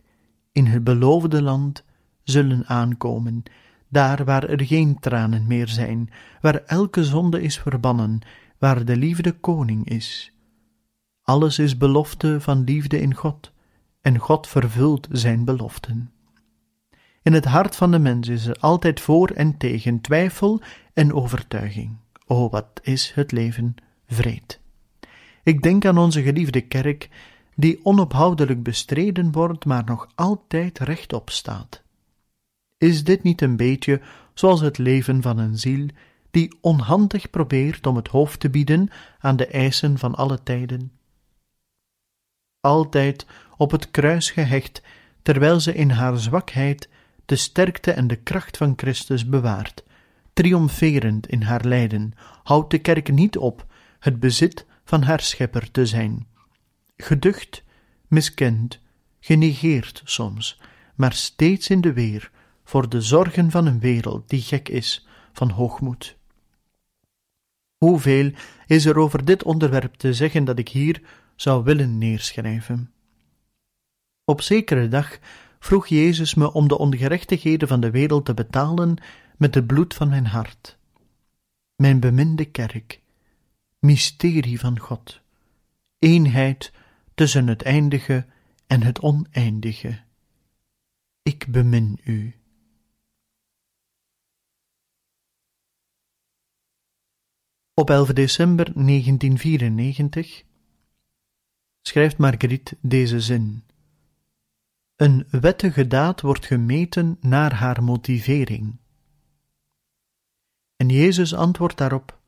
in 0.51 0.65
het 0.65 0.83
beloofde 0.83 1.41
land 1.41 1.83
zullen 2.23 2.67
aankomen, 2.67 3.43
daar 3.87 4.25
waar 4.25 4.43
er 4.43 4.65
geen 4.65 4.99
tranen 4.99 5.47
meer 5.47 5.67
zijn, 5.67 6.09
waar 6.41 6.63
elke 6.65 7.03
zonde 7.03 7.41
is 7.41 7.59
verbannen, 7.59 8.19
waar 8.57 8.85
de 8.85 8.97
liefde 8.97 9.31
koning 9.31 9.89
is. 9.89 10.33
Alles 11.21 11.59
is 11.59 11.77
belofte 11.77 12.41
van 12.41 12.63
liefde 12.63 13.01
in 13.01 13.13
God, 13.13 13.51
en 14.01 14.17
God 14.17 14.47
vervult 14.47 15.07
zijn 15.11 15.45
beloften. 15.45 16.11
In 17.21 17.33
het 17.33 17.45
hart 17.45 17.75
van 17.75 17.91
de 17.91 17.99
mens 17.99 18.27
is 18.27 18.45
er 18.45 18.55
altijd 18.59 18.99
voor 18.99 19.29
en 19.29 19.57
tegen 19.57 20.01
twijfel 20.01 20.61
en 20.93 21.13
overtuiging. 21.13 21.97
O, 22.25 22.49
wat 22.49 22.79
is 22.81 23.11
het 23.15 23.31
leven 23.31 23.75
vreed! 24.07 24.59
Ik 25.43 25.61
denk 25.61 25.85
aan 25.85 25.97
onze 25.97 26.21
geliefde 26.21 26.61
kerk, 26.61 27.09
die 27.59 27.79
onophoudelijk 27.83 28.63
bestreden 28.63 29.31
wordt, 29.31 29.65
maar 29.65 29.83
nog 29.85 30.07
altijd 30.15 30.79
rechtop 30.79 31.29
staat. 31.29 31.81
Is 32.77 33.03
dit 33.03 33.23
niet 33.23 33.41
een 33.41 33.55
beetje 33.55 34.01
zoals 34.33 34.61
het 34.61 34.77
leven 34.77 35.21
van 35.21 35.37
een 35.37 35.57
ziel 35.57 35.87
die 36.31 36.57
onhandig 36.61 37.29
probeert 37.29 37.87
om 37.87 37.95
het 37.95 38.07
hoofd 38.07 38.39
te 38.39 38.49
bieden 38.49 38.89
aan 39.19 39.35
de 39.35 39.47
eisen 39.47 39.97
van 39.97 40.15
alle 40.15 40.43
tijden? 40.43 40.91
Altijd 42.59 43.25
op 43.57 43.71
het 43.71 43.91
kruis 43.91 44.31
gehecht, 44.31 44.81
terwijl 45.21 45.59
ze 45.59 45.73
in 45.73 45.89
haar 45.89 46.17
zwakheid 46.17 46.89
de 47.25 47.35
sterkte 47.35 47.91
en 47.91 48.07
de 48.07 48.15
kracht 48.15 48.57
van 48.57 48.73
Christus 48.75 49.25
bewaart, 49.25 49.83
triomferend 50.33 51.27
in 51.27 51.41
haar 51.41 51.65
lijden, 51.65 52.13
houdt 52.43 52.71
de 52.71 52.79
kerk 52.79 53.11
niet 53.11 53.37
op 53.37 53.65
het 53.99 54.19
bezit 54.19 54.65
van 54.83 55.01
haar 55.01 55.21
schepper 55.21 55.71
te 55.71 55.85
zijn. 55.85 56.28
Geducht, 57.01 57.63
miskend, 58.07 58.79
genegeerd 59.19 60.01
soms, 60.05 60.59
maar 60.95 61.13
steeds 61.13 61.69
in 61.69 61.81
de 61.81 61.93
weer 61.93 62.31
voor 62.63 62.89
de 62.89 63.01
zorgen 63.01 63.51
van 63.51 63.65
een 63.65 63.79
wereld 63.79 64.29
die 64.29 64.41
gek 64.41 64.69
is 64.69 65.07
van 65.33 65.49
hoogmoed. 65.49 66.17
Hoeveel 67.77 68.31
is 68.67 68.85
er 68.85 68.97
over 68.97 69.25
dit 69.25 69.43
onderwerp 69.43 69.93
te 69.93 70.13
zeggen 70.13 70.43
dat 70.43 70.59
ik 70.59 70.69
hier 70.69 71.01
zou 71.35 71.63
willen 71.63 71.97
neerschrijven? 71.97 72.91
Op 74.25 74.41
zekere 74.41 74.87
dag 74.87 75.19
vroeg 75.59 75.87
Jezus 75.87 76.33
me 76.33 76.53
om 76.53 76.67
de 76.67 76.77
ongerechtigheden 76.77 77.67
van 77.67 77.79
de 77.79 77.91
wereld 77.91 78.25
te 78.25 78.33
betalen 78.33 78.97
met 79.37 79.55
het 79.55 79.67
bloed 79.67 79.93
van 79.93 80.09
mijn 80.09 80.25
hart. 80.25 80.77
Mijn 81.75 81.99
beminde 81.99 82.45
kerk, 82.45 83.01
mysterie 83.79 84.59
van 84.59 84.79
God, 84.79 85.21
eenheid 85.99 86.71
tussen 87.19 87.47
het 87.47 87.61
eindige 87.61 88.25
en 88.67 88.83
het 88.83 88.99
oneindige. 88.99 89.99
Ik 91.21 91.47
bemin 91.51 91.99
u. 92.03 92.35
Op 97.73 97.89
11 97.89 98.07
december 98.07 98.65
1994 98.73 100.43
schrijft 101.81 102.17
Marguerite 102.17 102.77
deze 102.81 103.21
zin. 103.21 103.63
Een 104.95 105.27
wettige 105.29 105.87
daad 105.87 106.21
wordt 106.21 106.45
gemeten 106.45 107.17
naar 107.21 107.53
haar 107.53 107.83
motivering. 107.83 108.77
En 110.75 110.89
Jezus 110.89 111.33
antwoordt 111.33 111.77
daarop: 111.77 112.18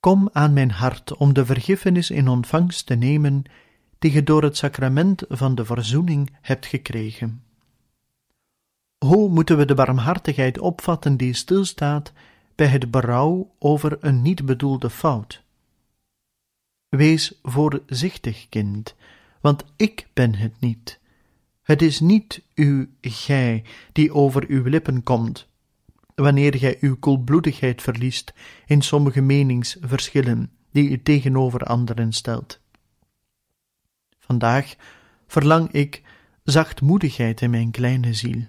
Kom 0.00 0.28
aan 0.32 0.52
mijn 0.52 0.70
hart 0.70 1.16
om 1.16 1.32
de 1.32 1.46
vergiffenis 1.46 2.10
in 2.10 2.28
ontvangst 2.28 2.86
te 2.86 2.94
nemen 2.94 3.42
die 3.98 4.12
je 4.12 4.22
door 4.22 4.42
het 4.42 4.56
sacrament 4.56 5.22
van 5.28 5.54
de 5.54 5.64
verzoening 5.64 6.36
hebt 6.40 6.66
gekregen. 6.66 7.42
Hoe 8.98 9.28
moeten 9.28 9.56
we 9.56 9.64
de 9.64 9.74
barmhartigheid 9.74 10.58
opvatten 10.58 11.16
die 11.16 11.34
stilstaat 11.34 12.12
bij 12.54 12.66
het 12.66 12.90
berouw 12.90 13.54
over 13.58 13.98
een 14.00 14.22
niet 14.22 14.46
bedoelde 14.46 14.90
fout? 14.90 15.42
Wees 16.88 17.38
voorzichtig, 17.42 18.48
kind, 18.48 18.94
want 19.40 19.64
ik 19.76 20.08
ben 20.12 20.34
het 20.34 20.60
niet. 20.60 21.00
Het 21.62 21.82
is 21.82 22.00
niet 22.00 22.42
uw 22.54 22.86
gij 23.00 23.64
die 23.92 24.14
over 24.14 24.44
uw 24.48 24.64
lippen 24.64 25.02
komt, 25.02 25.48
wanneer 26.18 26.56
gij 26.56 26.76
uw 26.80 26.96
koelbloedigheid 26.96 27.82
verliest 27.82 28.32
in 28.66 28.82
sommige 28.82 29.20
meningsverschillen 29.20 30.50
die 30.70 30.90
u 30.90 31.02
tegenover 31.02 31.60
anderen 31.60 32.12
stelt. 32.12 32.60
Vandaag 34.18 34.74
verlang 35.26 35.72
ik 35.72 36.02
zachtmoedigheid 36.42 37.40
in 37.40 37.50
mijn 37.50 37.70
kleine 37.70 38.14
ziel. 38.14 38.42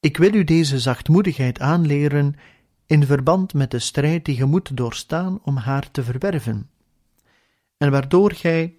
Ik 0.00 0.16
wil 0.16 0.34
u 0.34 0.44
deze 0.44 0.78
zachtmoedigheid 0.78 1.60
aanleren 1.60 2.34
in 2.86 3.06
verband 3.06 3.54
met 3.54 3.70
de 3.70 3.78
strijd 3.78 4.24
die 4.24 4.36
je 4.36 4.44
moet 4.44 4.76
doorstaan 4.76 5.38
om 5.42 5.56
haar 5.56 5.90
te 5.90 6.02
verwerven, 6.02 6.70
en 7.76 7.90
waardoor 7.90 8.32
gij 8.32 8.74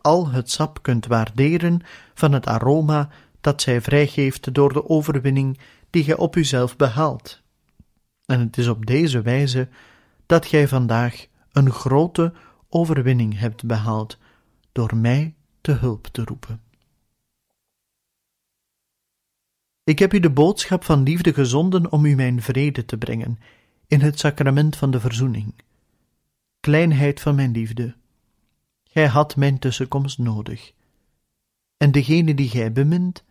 al 0.00 0.28
het 0.28 0.50
sap 0.50 0.82
kunt 0.82 1.06
waarderen 1.06 1.80
van 2.14 2.32
het 2.32 2.46
aroma 2.46 3.08
dat 3.40 3.62
zij 3.62 3.80
vrijgeeft 3.80 4.54
door 4.54 4.72
de 4.72 4.88
overwinning 4.88 5.58
die 5.94 6.04
gij 6.04 6.16
op 6.16 6.36
uzelf 6.36 6.76
behaalt. 6.76 7.42
En 8.26 8.40
het 8.40 8.58
is 8.58 8.68
op 8.68 8.86
deze 8.86 9.22
wijze 9.22 9.68
dat 10.26 10.46
gij 10.46 10.68
vandaag 10.68 11.26
een 11.52 11.70
grote 11.70 12.32
overwinning 12.68 13.38
hebt 13.38 13.66
behaald 13.66 14.18
door 14.72 14.96
mij 14.96 15.34
te 15.60 15.72
hulp 15.72 16.06
te 16.06 16.24
roepen. 16.24 16.60
Ik 19.84 19.98
heb 19.98 20.12
u 20.14 20.20
de 20.20 20.30
boodschap 20.30 20.84
van 20.84 21.02
liefde 21.02 21.34
gezonden 21.34 21.92
om 21.92 22.04
u 22.04 22.14
mijn 22.14 22.42
vrede 22.42 22.84
te 22.84 22.96
brengen 22.96 23.38
in 23.86 24.00
het 24.00 24.18
sacrament 24.18 24.76
van 24.76 24.90
de 24.90 25.00
verzoening. 25.00 25.54
Kleinheid 26.60 27.20
van 27.20 27.34
mijn 27.34 27.50
liefde, 27.50 27.94
gij 28.84 29.06
had 29.06 29.36
mijn 29.36 29.58
tussenkomst 29.58 30.18
nodig, 30.18 30.72
en 31.76 31.92
degene 31.92 32.34
die 32.34 32.48
gij 32.48 32.72
bemint, 32.72 33.24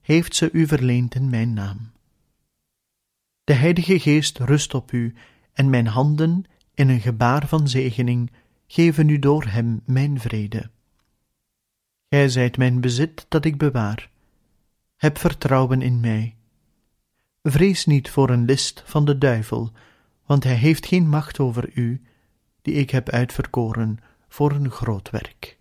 heeft 0.00 0.36
ze 0.36 0.50
u 0.52 0.66
verleend 0.66 1.14
in 1.14 1.30
mijn 1.30 1.54
naam. 1.54 1.94
De 3.46 3.54
Heilige 3.54 3.98
Geest 3.98 4.38
rust 4.38 4.74
op 4.74 4.92
u, 4.92 5.14
en 5.52 5.70
mijn 5.70 5.86
handen, 5.86 6.44
in 6.74 6.88
een 6.88 7.00
gebaar 7.00 7.48
van 7.48 7.68
zegening, 7.68 8.30
geven 8.66 9.08
u 9.08 9.18
door 9.18 9.44
hem 9.44 9.82
mijn 9.84 10.20
vrede. 10.20 10.70
Gij 12.08 12.28
zijt 12.28 12.56
mijn 12.56 12.80
bezit 12.80 13.26
dat 13.28 13.44
ik 13.44 13.58
bewaar. 13.58 14.10
Heb 14.96 15.18
vertrouwen 15.18 15.82
in 15.82 16.00
mij. 16.00 16.36
Vrees 17.42 17.84
niet 17.84 18.10
voor 18.10 18.30
een 18.30 18.44
list 18.44 18.82
van 18.86 19.04
de 19.04 19.18
duivel, 19.18 19.72
want 20.24 20.44
hij 20.44 20.56
heeft 20.56 20.86
geen 20.86 21.08
macht 21.08 21.38
over 21.38 21.70
u, 21.74 22.02
die 22.62 22.74
ik 22.74 22.90
heb 22.90 23.08
uitverkoren 23.08 23.98
voor 24.28 24.52
een 24.52 24.70
groot 24.70 25.10
werk. 25.10 25.55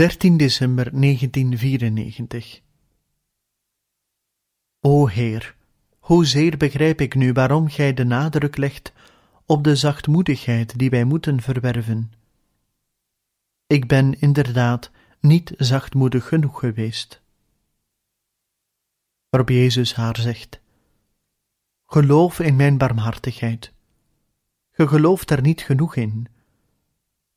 Dertien 0.00 0.36
december 0.36 0.90
1994 1.00 2.60
O 4.80 5.06
Heer, 5.06 5.56
hoezeer 5.98 6.56
begrijp 6.56 7.00
ik 7.00 7.14
nu 7.14 7.32
waarom 7.32 7.68
Gij 7.68 7.94
de 7.94 8.04
nadruk 8.04 8.56
legt 8.56 8.92
op 9.46 9.64
de 9.64 9.76
zachtmoedigheid 9.76 10.78
die 10.78 10.90
wij 10.90 11.04
moeten 11.04 11.40
verwerven. 11.40 12.12
Ik 13.66 13.86
ben 13.86 14.20
inderdaad 14.20 14.90
niet 15.18 15.52
zachtmoedig 15.56 16.28
genoeg 16.28 16.58
geweest. 16.58 17.22
Waarop 19.28 19.48
Jezus 19.48 19.94
haar 19.94 20.16
zegt: 20.16 20.60
Geloof 21.86 22.38
in 22.38 22.56
mijn 22.56 22.78
barmhartigheid. 22.78 23.72
Ge 24.70 24.88
gelooft 24.88 25.30
er 25.30 25.40
niet 25.40 25.60
genoeg 25.60 25.96
in. 25.96 26.26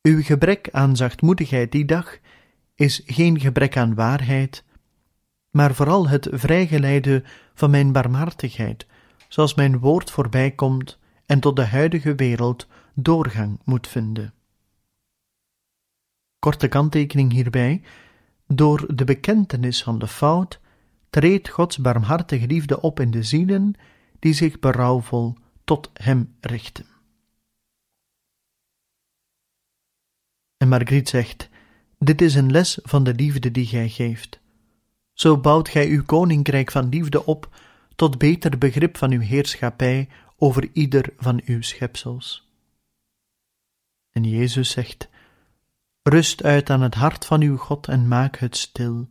Uw 0.02 0.22
gebrek 0.22 0.70
aan 0.72 0.96
zachtmoedigheid 0.96 1.72
die 1.72 1.86
dag 1.86 2.22
is 2.76 3.02
geen 3.06 3.40
gebrek 3.40 3.78
aan 3.78 3.96
waarheid, 3.96 4.64
maar 5.50 5.76
vooral 5.76 6.08
het 6.08 6.28
vrijgeleide 6.32 7.24
van 7.54 7.70
mijn 7.70 7.92
barmhartigheid, 7.92 8.86
zoals 9.28 9.54
mijn 9.54 9.80
woord 9.80 10.12
voorbij 10.12 10.52
komt 10.52 11.00
en 11.26 11.40
tot 11.40 11.56
de 11.56 11.66
huidige 11.66 12.16
wereld 12.16 12.68
doorgang 12.94 13.60
moet 13.64 13.88
vinden. 13.88 14.34
Korte 16.40 16.68
kanttekening 16.68 17.32
hierbij: 17.32 17.82
door 18.48 18.96
de 18.96 19.04
bekentenis 19.04 19.84
van 19.84 20.00
de 20.00 20.08
fout 20.08 20.60
treedt 21.10 21.50
Gods 21.50 21.78
barmhartige 21.78 22.48
liefde 22.48 22.82
op 22.82 23.00
in 23.00 23.12
de 23.12 23.24
zielen 23.24 23.74
die 24.20 24.34
zich 24.34 24.60
berouwvol 24.60 25.38
tot 25.64 25.90
Hem 25.94 26.36
richten. 26.40 26.86
En 30.58 30.68
Margriet 30.68 31.10
zegt: 31.10 31.50
Dit 32.04 32.22
is 32.22 32.36
een 32.36 32.52
les 32.52 32.80
van 32.82 33.04
de 33.04 33.14
liefde 33.14 33.52
die 33.52 33.66
gij 33.66 33.90
geeft. 33.90 34.40
Zo 35.14 35.38
bouwt 35.38 35.70
gij 35.70 35.88
uw 35.88 36.04
koninkrijk 36.04 36.72
van 36.72 36.90
liefde 36.90 37.26
op 37.26 37.56
tot 37.96 38.18
beter 38.18 38.58
begrip 38.58 38.98
van 38.98 39.12
uw 39.12 39.20
heerschappij 39.20 40.10
over 40.38 40.70
ieder 40.74 41.14
van 41.18 41.42
uw 41.46 41.62
schepsels. 41.62 42.50
En 44.12 44.24
Jezus 44.24 44.70
zegt: 44.70 45.10
Rust 46.02 46.44
uit 46.44 46.70
aan 46.70 46.82
het 46.82 46.96
hart 46.96 47.26
van 47.26 47.42
uw 47.42 47.58
God 47.58 47.88
en 47.88 48.08
maak 48.08 48.38
het 48.38 48.58
stil. 48.58 49.08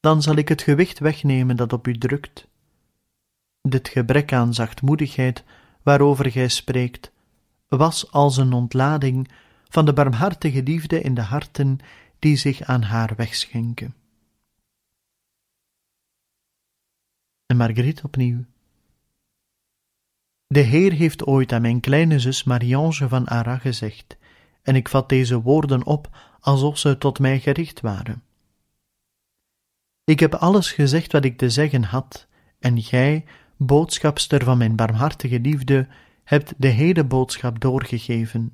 Dan 0.00 0.22
zal 0.22 0.34
ik 0.34 0.48
het 0.48 0.62
gewicht 0.62 0.98
wegnemen 0.98 1.56
dat 1.56 1.72
op 1.72 1.86
u 1.86 1.98
drukt. 1.98 2.48
Dit 3.62 3.88
gebrek 3.88 4.32
aan 4.32 4.54
zachtmoedigheid 4.54 5.44
waarover 5.82 6.30
gij 6.30 6.48
spreekt, 6.48 7.12
was 7.68 8.12
als 8.12 8.36
een 8.36 8.52
ontlading 8.52 9.28
van 9.74 9.84
de 9.84 9.92
barmhartige 9.92 10.62
liefde 10.62 11.00
in 11.00 11.14
de 11.14 11.20
harten 11.20 11.78
die 12.18 12.36
zich 12.36 12.62
aan 12.62 12.82
haar 12.82 13.12
wegschenken. 13.16 13.94
En 17.46 17.56
Marguerite 17.56 18.02
opnieuw. 18.02 18.44
De 20.46 20.60
Heer 20.60 20.92
heeft 20.92 21.26
ooit 21.26 21.52
aan 21.52 21.62
mijn 21.62 21.80
kleine 21.80 22.18
zus 22.18 22.44
Mariange 22.44 23.08
van 23.08 23.26
Arras 23.26 23.60
gezegd, 23.60 24.16
en 24.62 24.76
ik 24.76 24.88
vat 24.88 25.08
deze 25.08 25.40
woorden 25.40 25.84
op 25.86 26.16
alsof 26.40 26.78
ze 26.78 26.98
tot 26.98 27.18
mij 27.18 27.40
gericht 27.40 27.80
waren. 27.80 28.22
Ik 30.04 30.20
heb 30.20 30.34
alles 30.34 30.72
gezegd 30.72 31.12
wat 31.12 31.24
ik 31.24 31.38
te 31.38 31.50
zeggen 31.50 31.82
had, 31.82 32.26
en 32.58 32.82
gij, 32.82 33.24
boodschapster 33.56 34.44
van 34.44 34.58
mijn 34.58 34.76
barmhartige 34.76 35.40
liefde, 35.40 35.88
hebt 36.24 36.54
de 36.56 36.68
hele 36.68 37.04
boodschap 37.04 37.60
doorgegeven. 37.60 38.52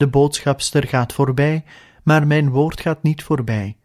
De 0.00 0.08
boodschapster 0.08 0.86
gaat 0.88 1.12
voorbij, 1.12 1.64
maar 2.02 2.26
mijn 2.26 2.50
woord 2.50 2.80
gaat 2.80 3.02
niet 3.02 3.22
voorbij. 3.22 3.76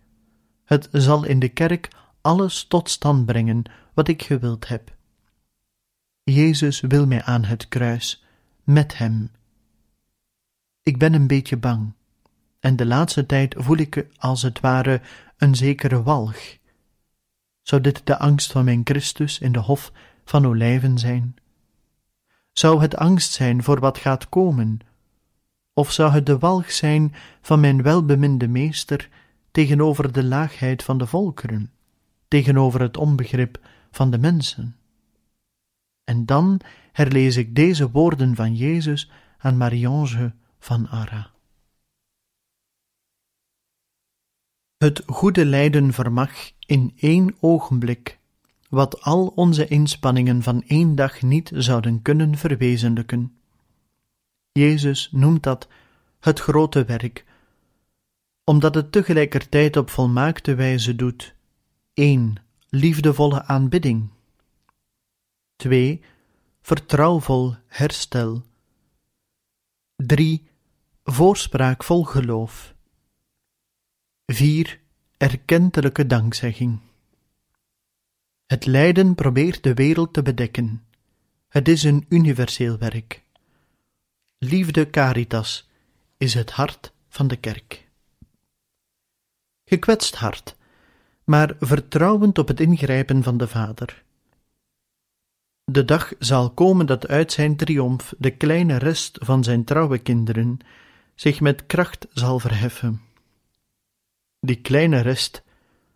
Het 0.66 0.88
zal 0.92 1.24
in 1.24 1.40
de 1.40 1.50
kerk 1.50 1.88
alles 2.22 2.64
tot 2.64 2.90
stand 2.90 3.26
brengen 3.26 3.64
wat 3.94 4.08
ik 4.08 4.24
gewild 4.24 4.68
heb. 4.68 4.96
Jezus 6.24 6.82
wil 6.82 7.08
mij 7.08 7.24
aan 7.24 7.44
het 7.44 7.68
kruis, 7.68 8.26
met 8.64 8.98
hem. 8.98 9.32
Ik 10.84 10.98
ben 10.98 11.14
een 11.14 11.28
beetje 11.28 11.58
bang, 11.58 11.94
en 12.60 12.76
de 12.76 12.86
laatste 12.86 13.26
tijd 13.26 13.56
voel 13.58 13.78
ik 13.78 14.08
als 14.18 14.42
het 14.42 14.60
ware 14.60 15.02
een 15.38 15.56
zekere 15.56 16.04
walg. 16.04 16.58
Zou 17.62 17.82
dit 17.82 18.02
de 18.06 18.18
angst 18.20 18.52
van 18.52 18.66
mijn 18.66 18.82
Christus 18.84 19.40
in 19.40 19.52
de 19.52 19.60
hof 19.60 19.92
van 20.26 20.46
olijven 20.46 20.98
zijn? 20.98 21.36
Zou 22.52 22.82
het 22.82 22.96
angst 22.96 23.32
zijn 23.32 23.64
voor 23.64 23.80
wat 23.80 23.98
gaat 23.98 24.30
komen? 24.30 24.80
Of 25.78 25.92
zou 25.92 26.12
het 26.12 26.26
de 26.26 26.38
walg 26.38 26.72
zijn 26.72 27.14
van 27.42 27.60
mijn 27.60 27.82
welbeminde 27.82 28.48
meester 28.48 29.10
tegenover 29.52 30.12
de 30.12 30.24
laagheid 30.24 30.84
van 30.84 30.98
de 30.98 31.08
volkeren, 31.08 31.72
tegenover 32.28 32.82
het 32.82 32.98
onbegrip 32.98 33.60
van 33.92 34.12
de 34.12 34.18
mensen? 34.18 34.76
En 36.04 36.26
dan 36.26 36.60
herlees 36.92 37.36
ik 37.36 37.56
deze 37.56 37.92
woorden 37.92 38.36
van 38.36 38.56
Jezus 38.56 39.12
aan 39.38 39.58
Mariange 39.58 40.34
van 40.60 40.88
Ara. 40.88 41.32
Het 44.78 45.04
goede 45.06 45.46
lijden 45.46 45.94
vermag 45.94 46.52
in 46.60 46.94
één 46.96 47.36
ogenblik 47.40 48.20
wat 48.70 49.02
al 49.02 49.28
onze 49.28 49.68
inspanningen 49.68 50.44
van 50.44 50.64
één 50.64 50.96
dag 50.96 51.22
niet 51.22 51.52
zouden 51.54 52.02
kunnen 52.02 52.38
verwezenlijken. 52.38 53.38
Jezus 54.60 55.10
noemt 55.12 55.44
dat 55.44 55.68
het 56.20 56.40
grote 56.40 56.86
werk, 56.86 57.26
omdat 58.44 58.76
het 58.76 58.92
tegelijkertijd 58.92 59.78
op 59.78 59.90
volmaakte 59.90 60.56
wijze 60.56 60.96
doet. 60.96 61.36
1. 61.94 62.36
Liefdevolle 62.70 63.44
aanbidding. 63.44 64.10
2. 65.56 66.02
Vertrouwvol 66.62 67.56
herstel. 67.68 68.44
3. 69.96 70.48
Voorspraak 71.04 71.84
vol 71.84 72.04
geloof. 72.04 72.76
4. 74.26 74.80
Erkentelijke 75.18 76.08
dankzegging. 76.08 76.80
Het 78.46 78.66
lijden 78.66 79.16
probeert 79.16 79.64
de 79.64 79.74
wereld 79.74 80.14
te 80.14 80.22
bedekken. 80.22 80.86
Het 81.48 81.68
is 81.68 81.84
een 81.84 82.06
universeel 82.10 82.78
werk. 82.78 83.25
Liefde 84.50 84.90
caritas 84.90 85.70
is 86.18 86.34
het 86.34 86.52
hart 86.52 86.94
van 87.10 87.28
de 87.28 87.36
kerk. 87.36 87.88
Gekwetst 89.64 90.16
hart, 90.16 90.56
maar 91.24 91.56
vertrouwend 91.60 92.38
op 92.38 92.48
het 92.48 92.60
ingrijpen 92.60 93.24
van 93.24 93.38
de 93.38 93.48
Vader. 93.48 94.04
De 95.64 95.86
dag 95.86 96.14
zal 96.20 96.52
komen 96.52 96.86
dat 96.86 97.08
uit 97.08 97.32
zijn 97.32 97.56
triomf 97.56 98.14
de 98.18 98.32
kleine 98.32 98.78
rest 98.78 99.18
van 99.22 99.44
zijn 99.44 99.64
trouwe 99.64 99.98
kinderen 99.98 100.60
zich 101.16 101.40
met 101.40 101.66
kracht 101.66 102.08
zal 102.14 102.40
verheffen. 102.40 103.02
Die 104.40 104.62
kleine 104.62 105.00
rest 105.00 105.44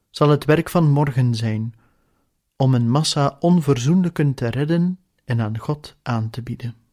zal 0.10 0.30
het 0.30 0.46
werk 0.46 0.70
van 0.70 0.92
morgen 0.92 1.36
zijn, 1.36 1.76
om 2.56 2.74
een 2.74 2.90
massa 2.90 3.38
onverzoenlijken 3.40 4.34
te 4.34 4.48
redden 4.48 5.00
en 5.26 5.42
aan 5.42 5.58
God 5.58 5.96
aan 6.02 6.30
te 6.30 6.42
bieden. 6.42 6.88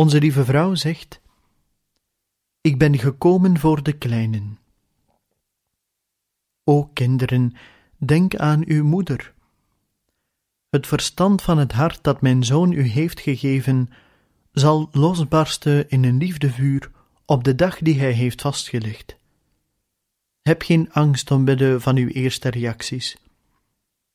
Onze 0.00 0.18
lieve 0.18 0.44
vrouw 0.44 0.74
zegt: 0.74 1.20
Ik 2.60 2.78
ben 2.78 2.98
gekomen 2.98 3.58
voor 3.58 3.82
de 3.82 3.92
kleinen. 3.92 4.58
O 6.64 6.84
kinderen, 6.92 7.52
denk 7.96 8.36
aan 8.36 8.62
uw 8.66 8.84
moeder. 8.84 9.34
Het 10.70 10.86
verstand 10.86 11.42
van 11.42 11.58
het 11.58 11.72
hart 11.72 12.04
dat 12.04 12.20
mijn 12.20 12.44
zoon 12.44 12.72
u 12.72 12.82
heeft 12.82 13.20
gegeven, 13.20 13.88
zal 14.52 14.88
losbarsten 14.92 15.88
in 15.88 16.04
een 16.04 16.18
liefdevuur 16.18 16.90
op 17.24 17.44
de 17.44 17.54
dag 17.54 17.78
die 17.78 17.98
hij 17.98 18.12
heeft 18.12 18.40
vastgelegd. 18.40 19.16
Heb 20.42 20.62
geen 20.62 20.92
angst 20.92 21.30
omwille 21.30 21.80
van 21.80 21.96
uw 21.96 22.08
eerste 22.08 22.48
reacties. 22.48 23.16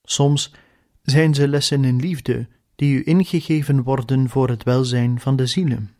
Soms 0.03 0.53
zijn 1.01 1.33
ze 1.33 1.47
lessen 1.47 1.83
in 1.83 1.99
liefde 1.99 2.47
die 2.75 2.95
u 2.95 3.01
ingegeven 3.05 3.83
worden 3.83 4.29
voor 4.29 4.49
het 4.49 4.63
welzijn 4.63 5.19
van 5.19 5.35
de 5.35 5.45
zielen. 5.45 5.95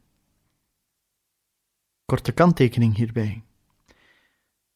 Korte 2.05 2.31
kanttekening 2.31 2.95
hierbij. 2.95 3.43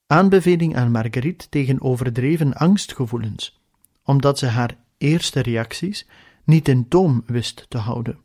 Aanbeveling 0.08 0.76
aan 0.76 0.92
Marguerite 0.92 1.50
tegen 1.50 1.82
overdreven 1.82 2.54
angstgevoelens, 2.54 3.60
omdat 4.04 4.40
ze 4.40 4.46
haar 4.46 4.78
eerste 4.98 5.40
reacties 5.40 6.08
niet 6.44 6.68
in 6.68 6.88
toom 6.88 7.24
wist 7.26 7.66
te 7.70 7.78
houden. 7.78 8.20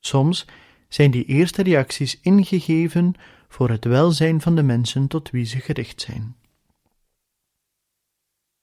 Soms 0.00 0.46
zijn 0.88 1.10
die 1.10 1.24
eerste 1.24 1.62
reacties 1.62 2.20
ingegeven 2.20 3.14
voor 3.48 3.70
het 3.70 3.84
welzijn 3.84 4.40
van 4.40 4.54
de 4.54 4.62
mensen 4.62 5.08
tot 5.08 5.30
wie 5.30 5.44
ze 5.44 5.60
gericht 5.60 6.00
zijn. 6.00 6.36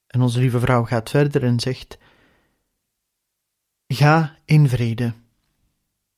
En 0.07 0.21
onze 0.21 0.39
lieve 0.39 0.59
vrouw 0.59 0.83
gaat 0.83 1.09
verder 1.09 1.43
en 1.43 1.59
zegt: 1.59 1.97
Ga 3.93 4.37
in 4.45 4.69
vrede. 4.69 5.13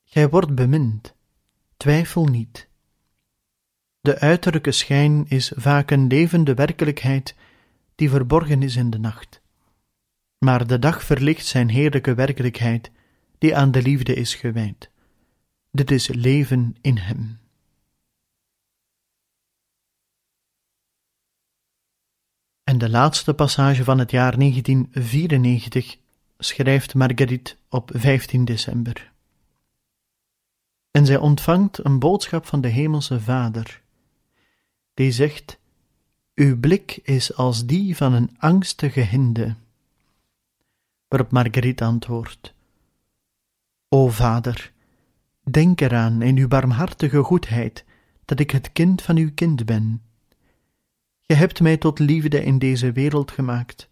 Gij 0.03 0.29
wordt 0.29 0.55
bemind, 0.55 1.15
twijfel 1.77 2.25
niet. 2.25 2.69
De 4.01 4.19
uiterlijke 4.19 4.71
schijn 4.71 5.25
is 5.27 5.51
vaak 5.55 5.91
een 5.91 6.07
levende 6.07 6.53
werkelijkheid 6.53 7.35
die 7.95 8.09
verborgen 8.09 8.63
is 8.63 8.75
in 8.75 8.89
de 8.89 8.99
nacht. 8.99 9.41
Maar 10.37 10.67
de 10.67 10.79
dag 10.79 11.03
verlicht 11.03 11.45
zijn 11.45 11.69
heerlijke 11.69 12.13
werkelijkheid, 12.13 12.91
die 13.37 13.55
aan 13.55 13.71
de 13.71 13.81
liefde 13.81 14.13
is 14.13 14.35
gewijd. 14.35 14.89
Dit 15.71 15.91
is 15.91 16.07
leven 16.07 16.75
in 16.81 16.97
Hem. 16.97 17.39
En 22.63 22.77
de 22.77 22.89
laatste 22.89 23.33
passage 23.33 23.83
van 23.83 23.99
het 23.99 24.11
jaar 24.11 24.37
1994 24.37 25.97
schrijft 26.37 26.93
Marguerite 26.93 27.55
op 27.73 27.91
15 27.93 28.45
december. 28.45 29.11
En 30.91 31.05
zij 31.05 31.17
ontvangt 31.17 31.85
een 31.85 31.99
boodschap 31.99 32.45
van 32.45 32.61
de 32.61 32.67
Hemelse 32.67 33.19
Vader, 33.19 33.81
die 34.93 35.11
zegt: 35.11 35.59
Uw 36.35 36.59
blik 36.59 36.99
is 37.03 37.35
als 37.35 37.65
die 37.65 37.95
van 37.95 38.13
een 38.13 38.29
angstige 38.37 38.99
hinde. 38.99 39.55
Waarop 41.07 41.31
Marguerite 41.31 41.83
antwoordt: 41.83 42.53
O 43.89 44.09
Vader, 44.09 44.71
denk 45.43 45.81
eraan 45.81 46.21
in 46.21 46.37
uw 46.37 46.47
barmhartige 46.47 47.23
goedheid 47.23 47.85
dat 48.25 48.39
ik 48.39 48.51
het 48.51 48.71
kind 48.71 49.01
van 49.01 49.17
uw 49.17 49.31
kind 49.33 49.65
ben. 49.65 50.01
Je 51.21 51.33
hebt 51.33 51.61
mij 51.61 51.77
tot 51.77 51.99
liefde 51.99 52.43
in 52.43 52.59
deze 52.59 52.91
wereld 52.91 53.31
gemaakt 53.31 53.91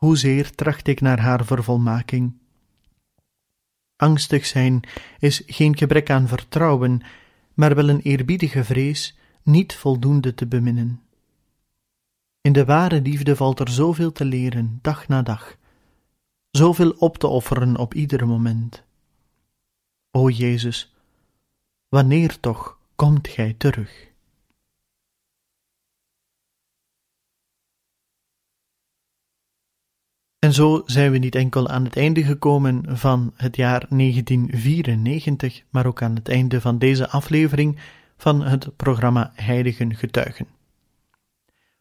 hoezeer 0.00 0.54
tracht 0.54 0.86
ik 0.86 1.00
naar 1.00 1.20
haar 1.20 1.44
vervolmaking. 1.44 2.32
Angstig 4.00 4.46
zijn 4.46 4.82
is 5.18 5.42
geen 5.46 5.76
gebrek 5.76 6.10
aan 6.10 6.28
vertrouwen, 6.28 7.02
maar 7.54 7.74
wel 7.74 7.88
een 7.88 8.00
eerbiedige 8.00 8.64
vrees 8.64 9.16
niet 9.42 9.74
voldoende 9.74 10.34
te 10.34 10.46
beminnen. 10.46 11.02
In 12.40 12.52
de 12.52 12.64
ware 12.64 13.00
liefde 13.00 13.36
valt 13.36 13.60
er 13.60 13.68
zoveel 13.68 14.12
te 14.12 14.24
leren, 14.24 14.78
dag 14.82 15.08
na 15.08 15.22
dag, 15.22 15.56
zoveel 16.50 16.90
op 16.90 17.18
te 17.18 17.26
offeren 17.26 17.76
op 17.76 17.94
ieder 17.94 18.26
moment. 18.26 18.82
O 20.10 20.28
Jezus, 20.28 20.94
wanneer 21.88 22.40
toch 22.40 22.78
komt 22.94 23.28
Gij 23.28 23.54
terug? 23.58 24.09
En 30.40 30.52
zo 30.52 30.82
zijn 30.86 31.10
we 31.10 31.18
niet 31.18 31.34
enkel 31.34 31.68
aan 31.68 31.84
het 31.84 31.96
einde 31.96 32.24
gekomen 32.24 32.98
van 32.98 33.32
het 33.36 33.56
jaar 33.56 33.86
1994, 33.88 35.62
maar 35.70 35.86
ook 35.86 36.02
aan 36.02 36.14
het 36.14 36.28
einde 36.28 36.60
van 36.60 36.78
deze 36.78 37.08
aflevering 37.08 37.78
van 38.16 38.42
het 38.42 38.76
programma 38.76 39.32
Heiligen 39.34 39.94
Getuigen. 39.94 40.46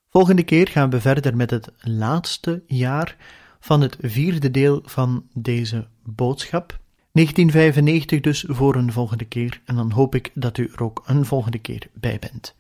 Volgende 0.10 0.44
keer 0.44 0.68
gaan 0.68 0.90
we 0.90 1.02
verder 1.02 1.36
met 1.36 1.50
het 1.50 1.72
laatste 1.80 2.64
jaar 2.68 3.16
van 3.60 3.82
het 3.82 3.98
vierde 4.02 4.52
deel 4.52 4.82
van 4.86 5.26
deze 5.34 5.88
boodschap. 6.04 6.80
1995 7.12 8.20
dus 8.20 8.46
voor 8.48 8.76
een 8.76 8.92
volgende 8.92 9.26
keer, 9.26 9.62
en 9.66 9.76
dan 9.76 9.92
hoop 9.92 10.16
ik 10.16 10.32
dat 10.34 10.58
u 10.58 10.70
er 10.74 10.84
ook 10.84 11.04
een 11.06 11.26
volgende 11.26 11.60
keer 11.60 11.88
bij 11.94 12.20
bent. 12.20 12.56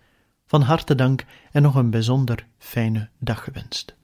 Van 0.46 0.62
harte 0.62 0.96
dank 0.96 1.26
en 1.52 1.62
nog 1.62 1.76
een 1.76 1.90
bijzonder 1.90 2.46
fijne 2.58 3.10
dag 3.18 3.44
gewenst. 3.44 3.98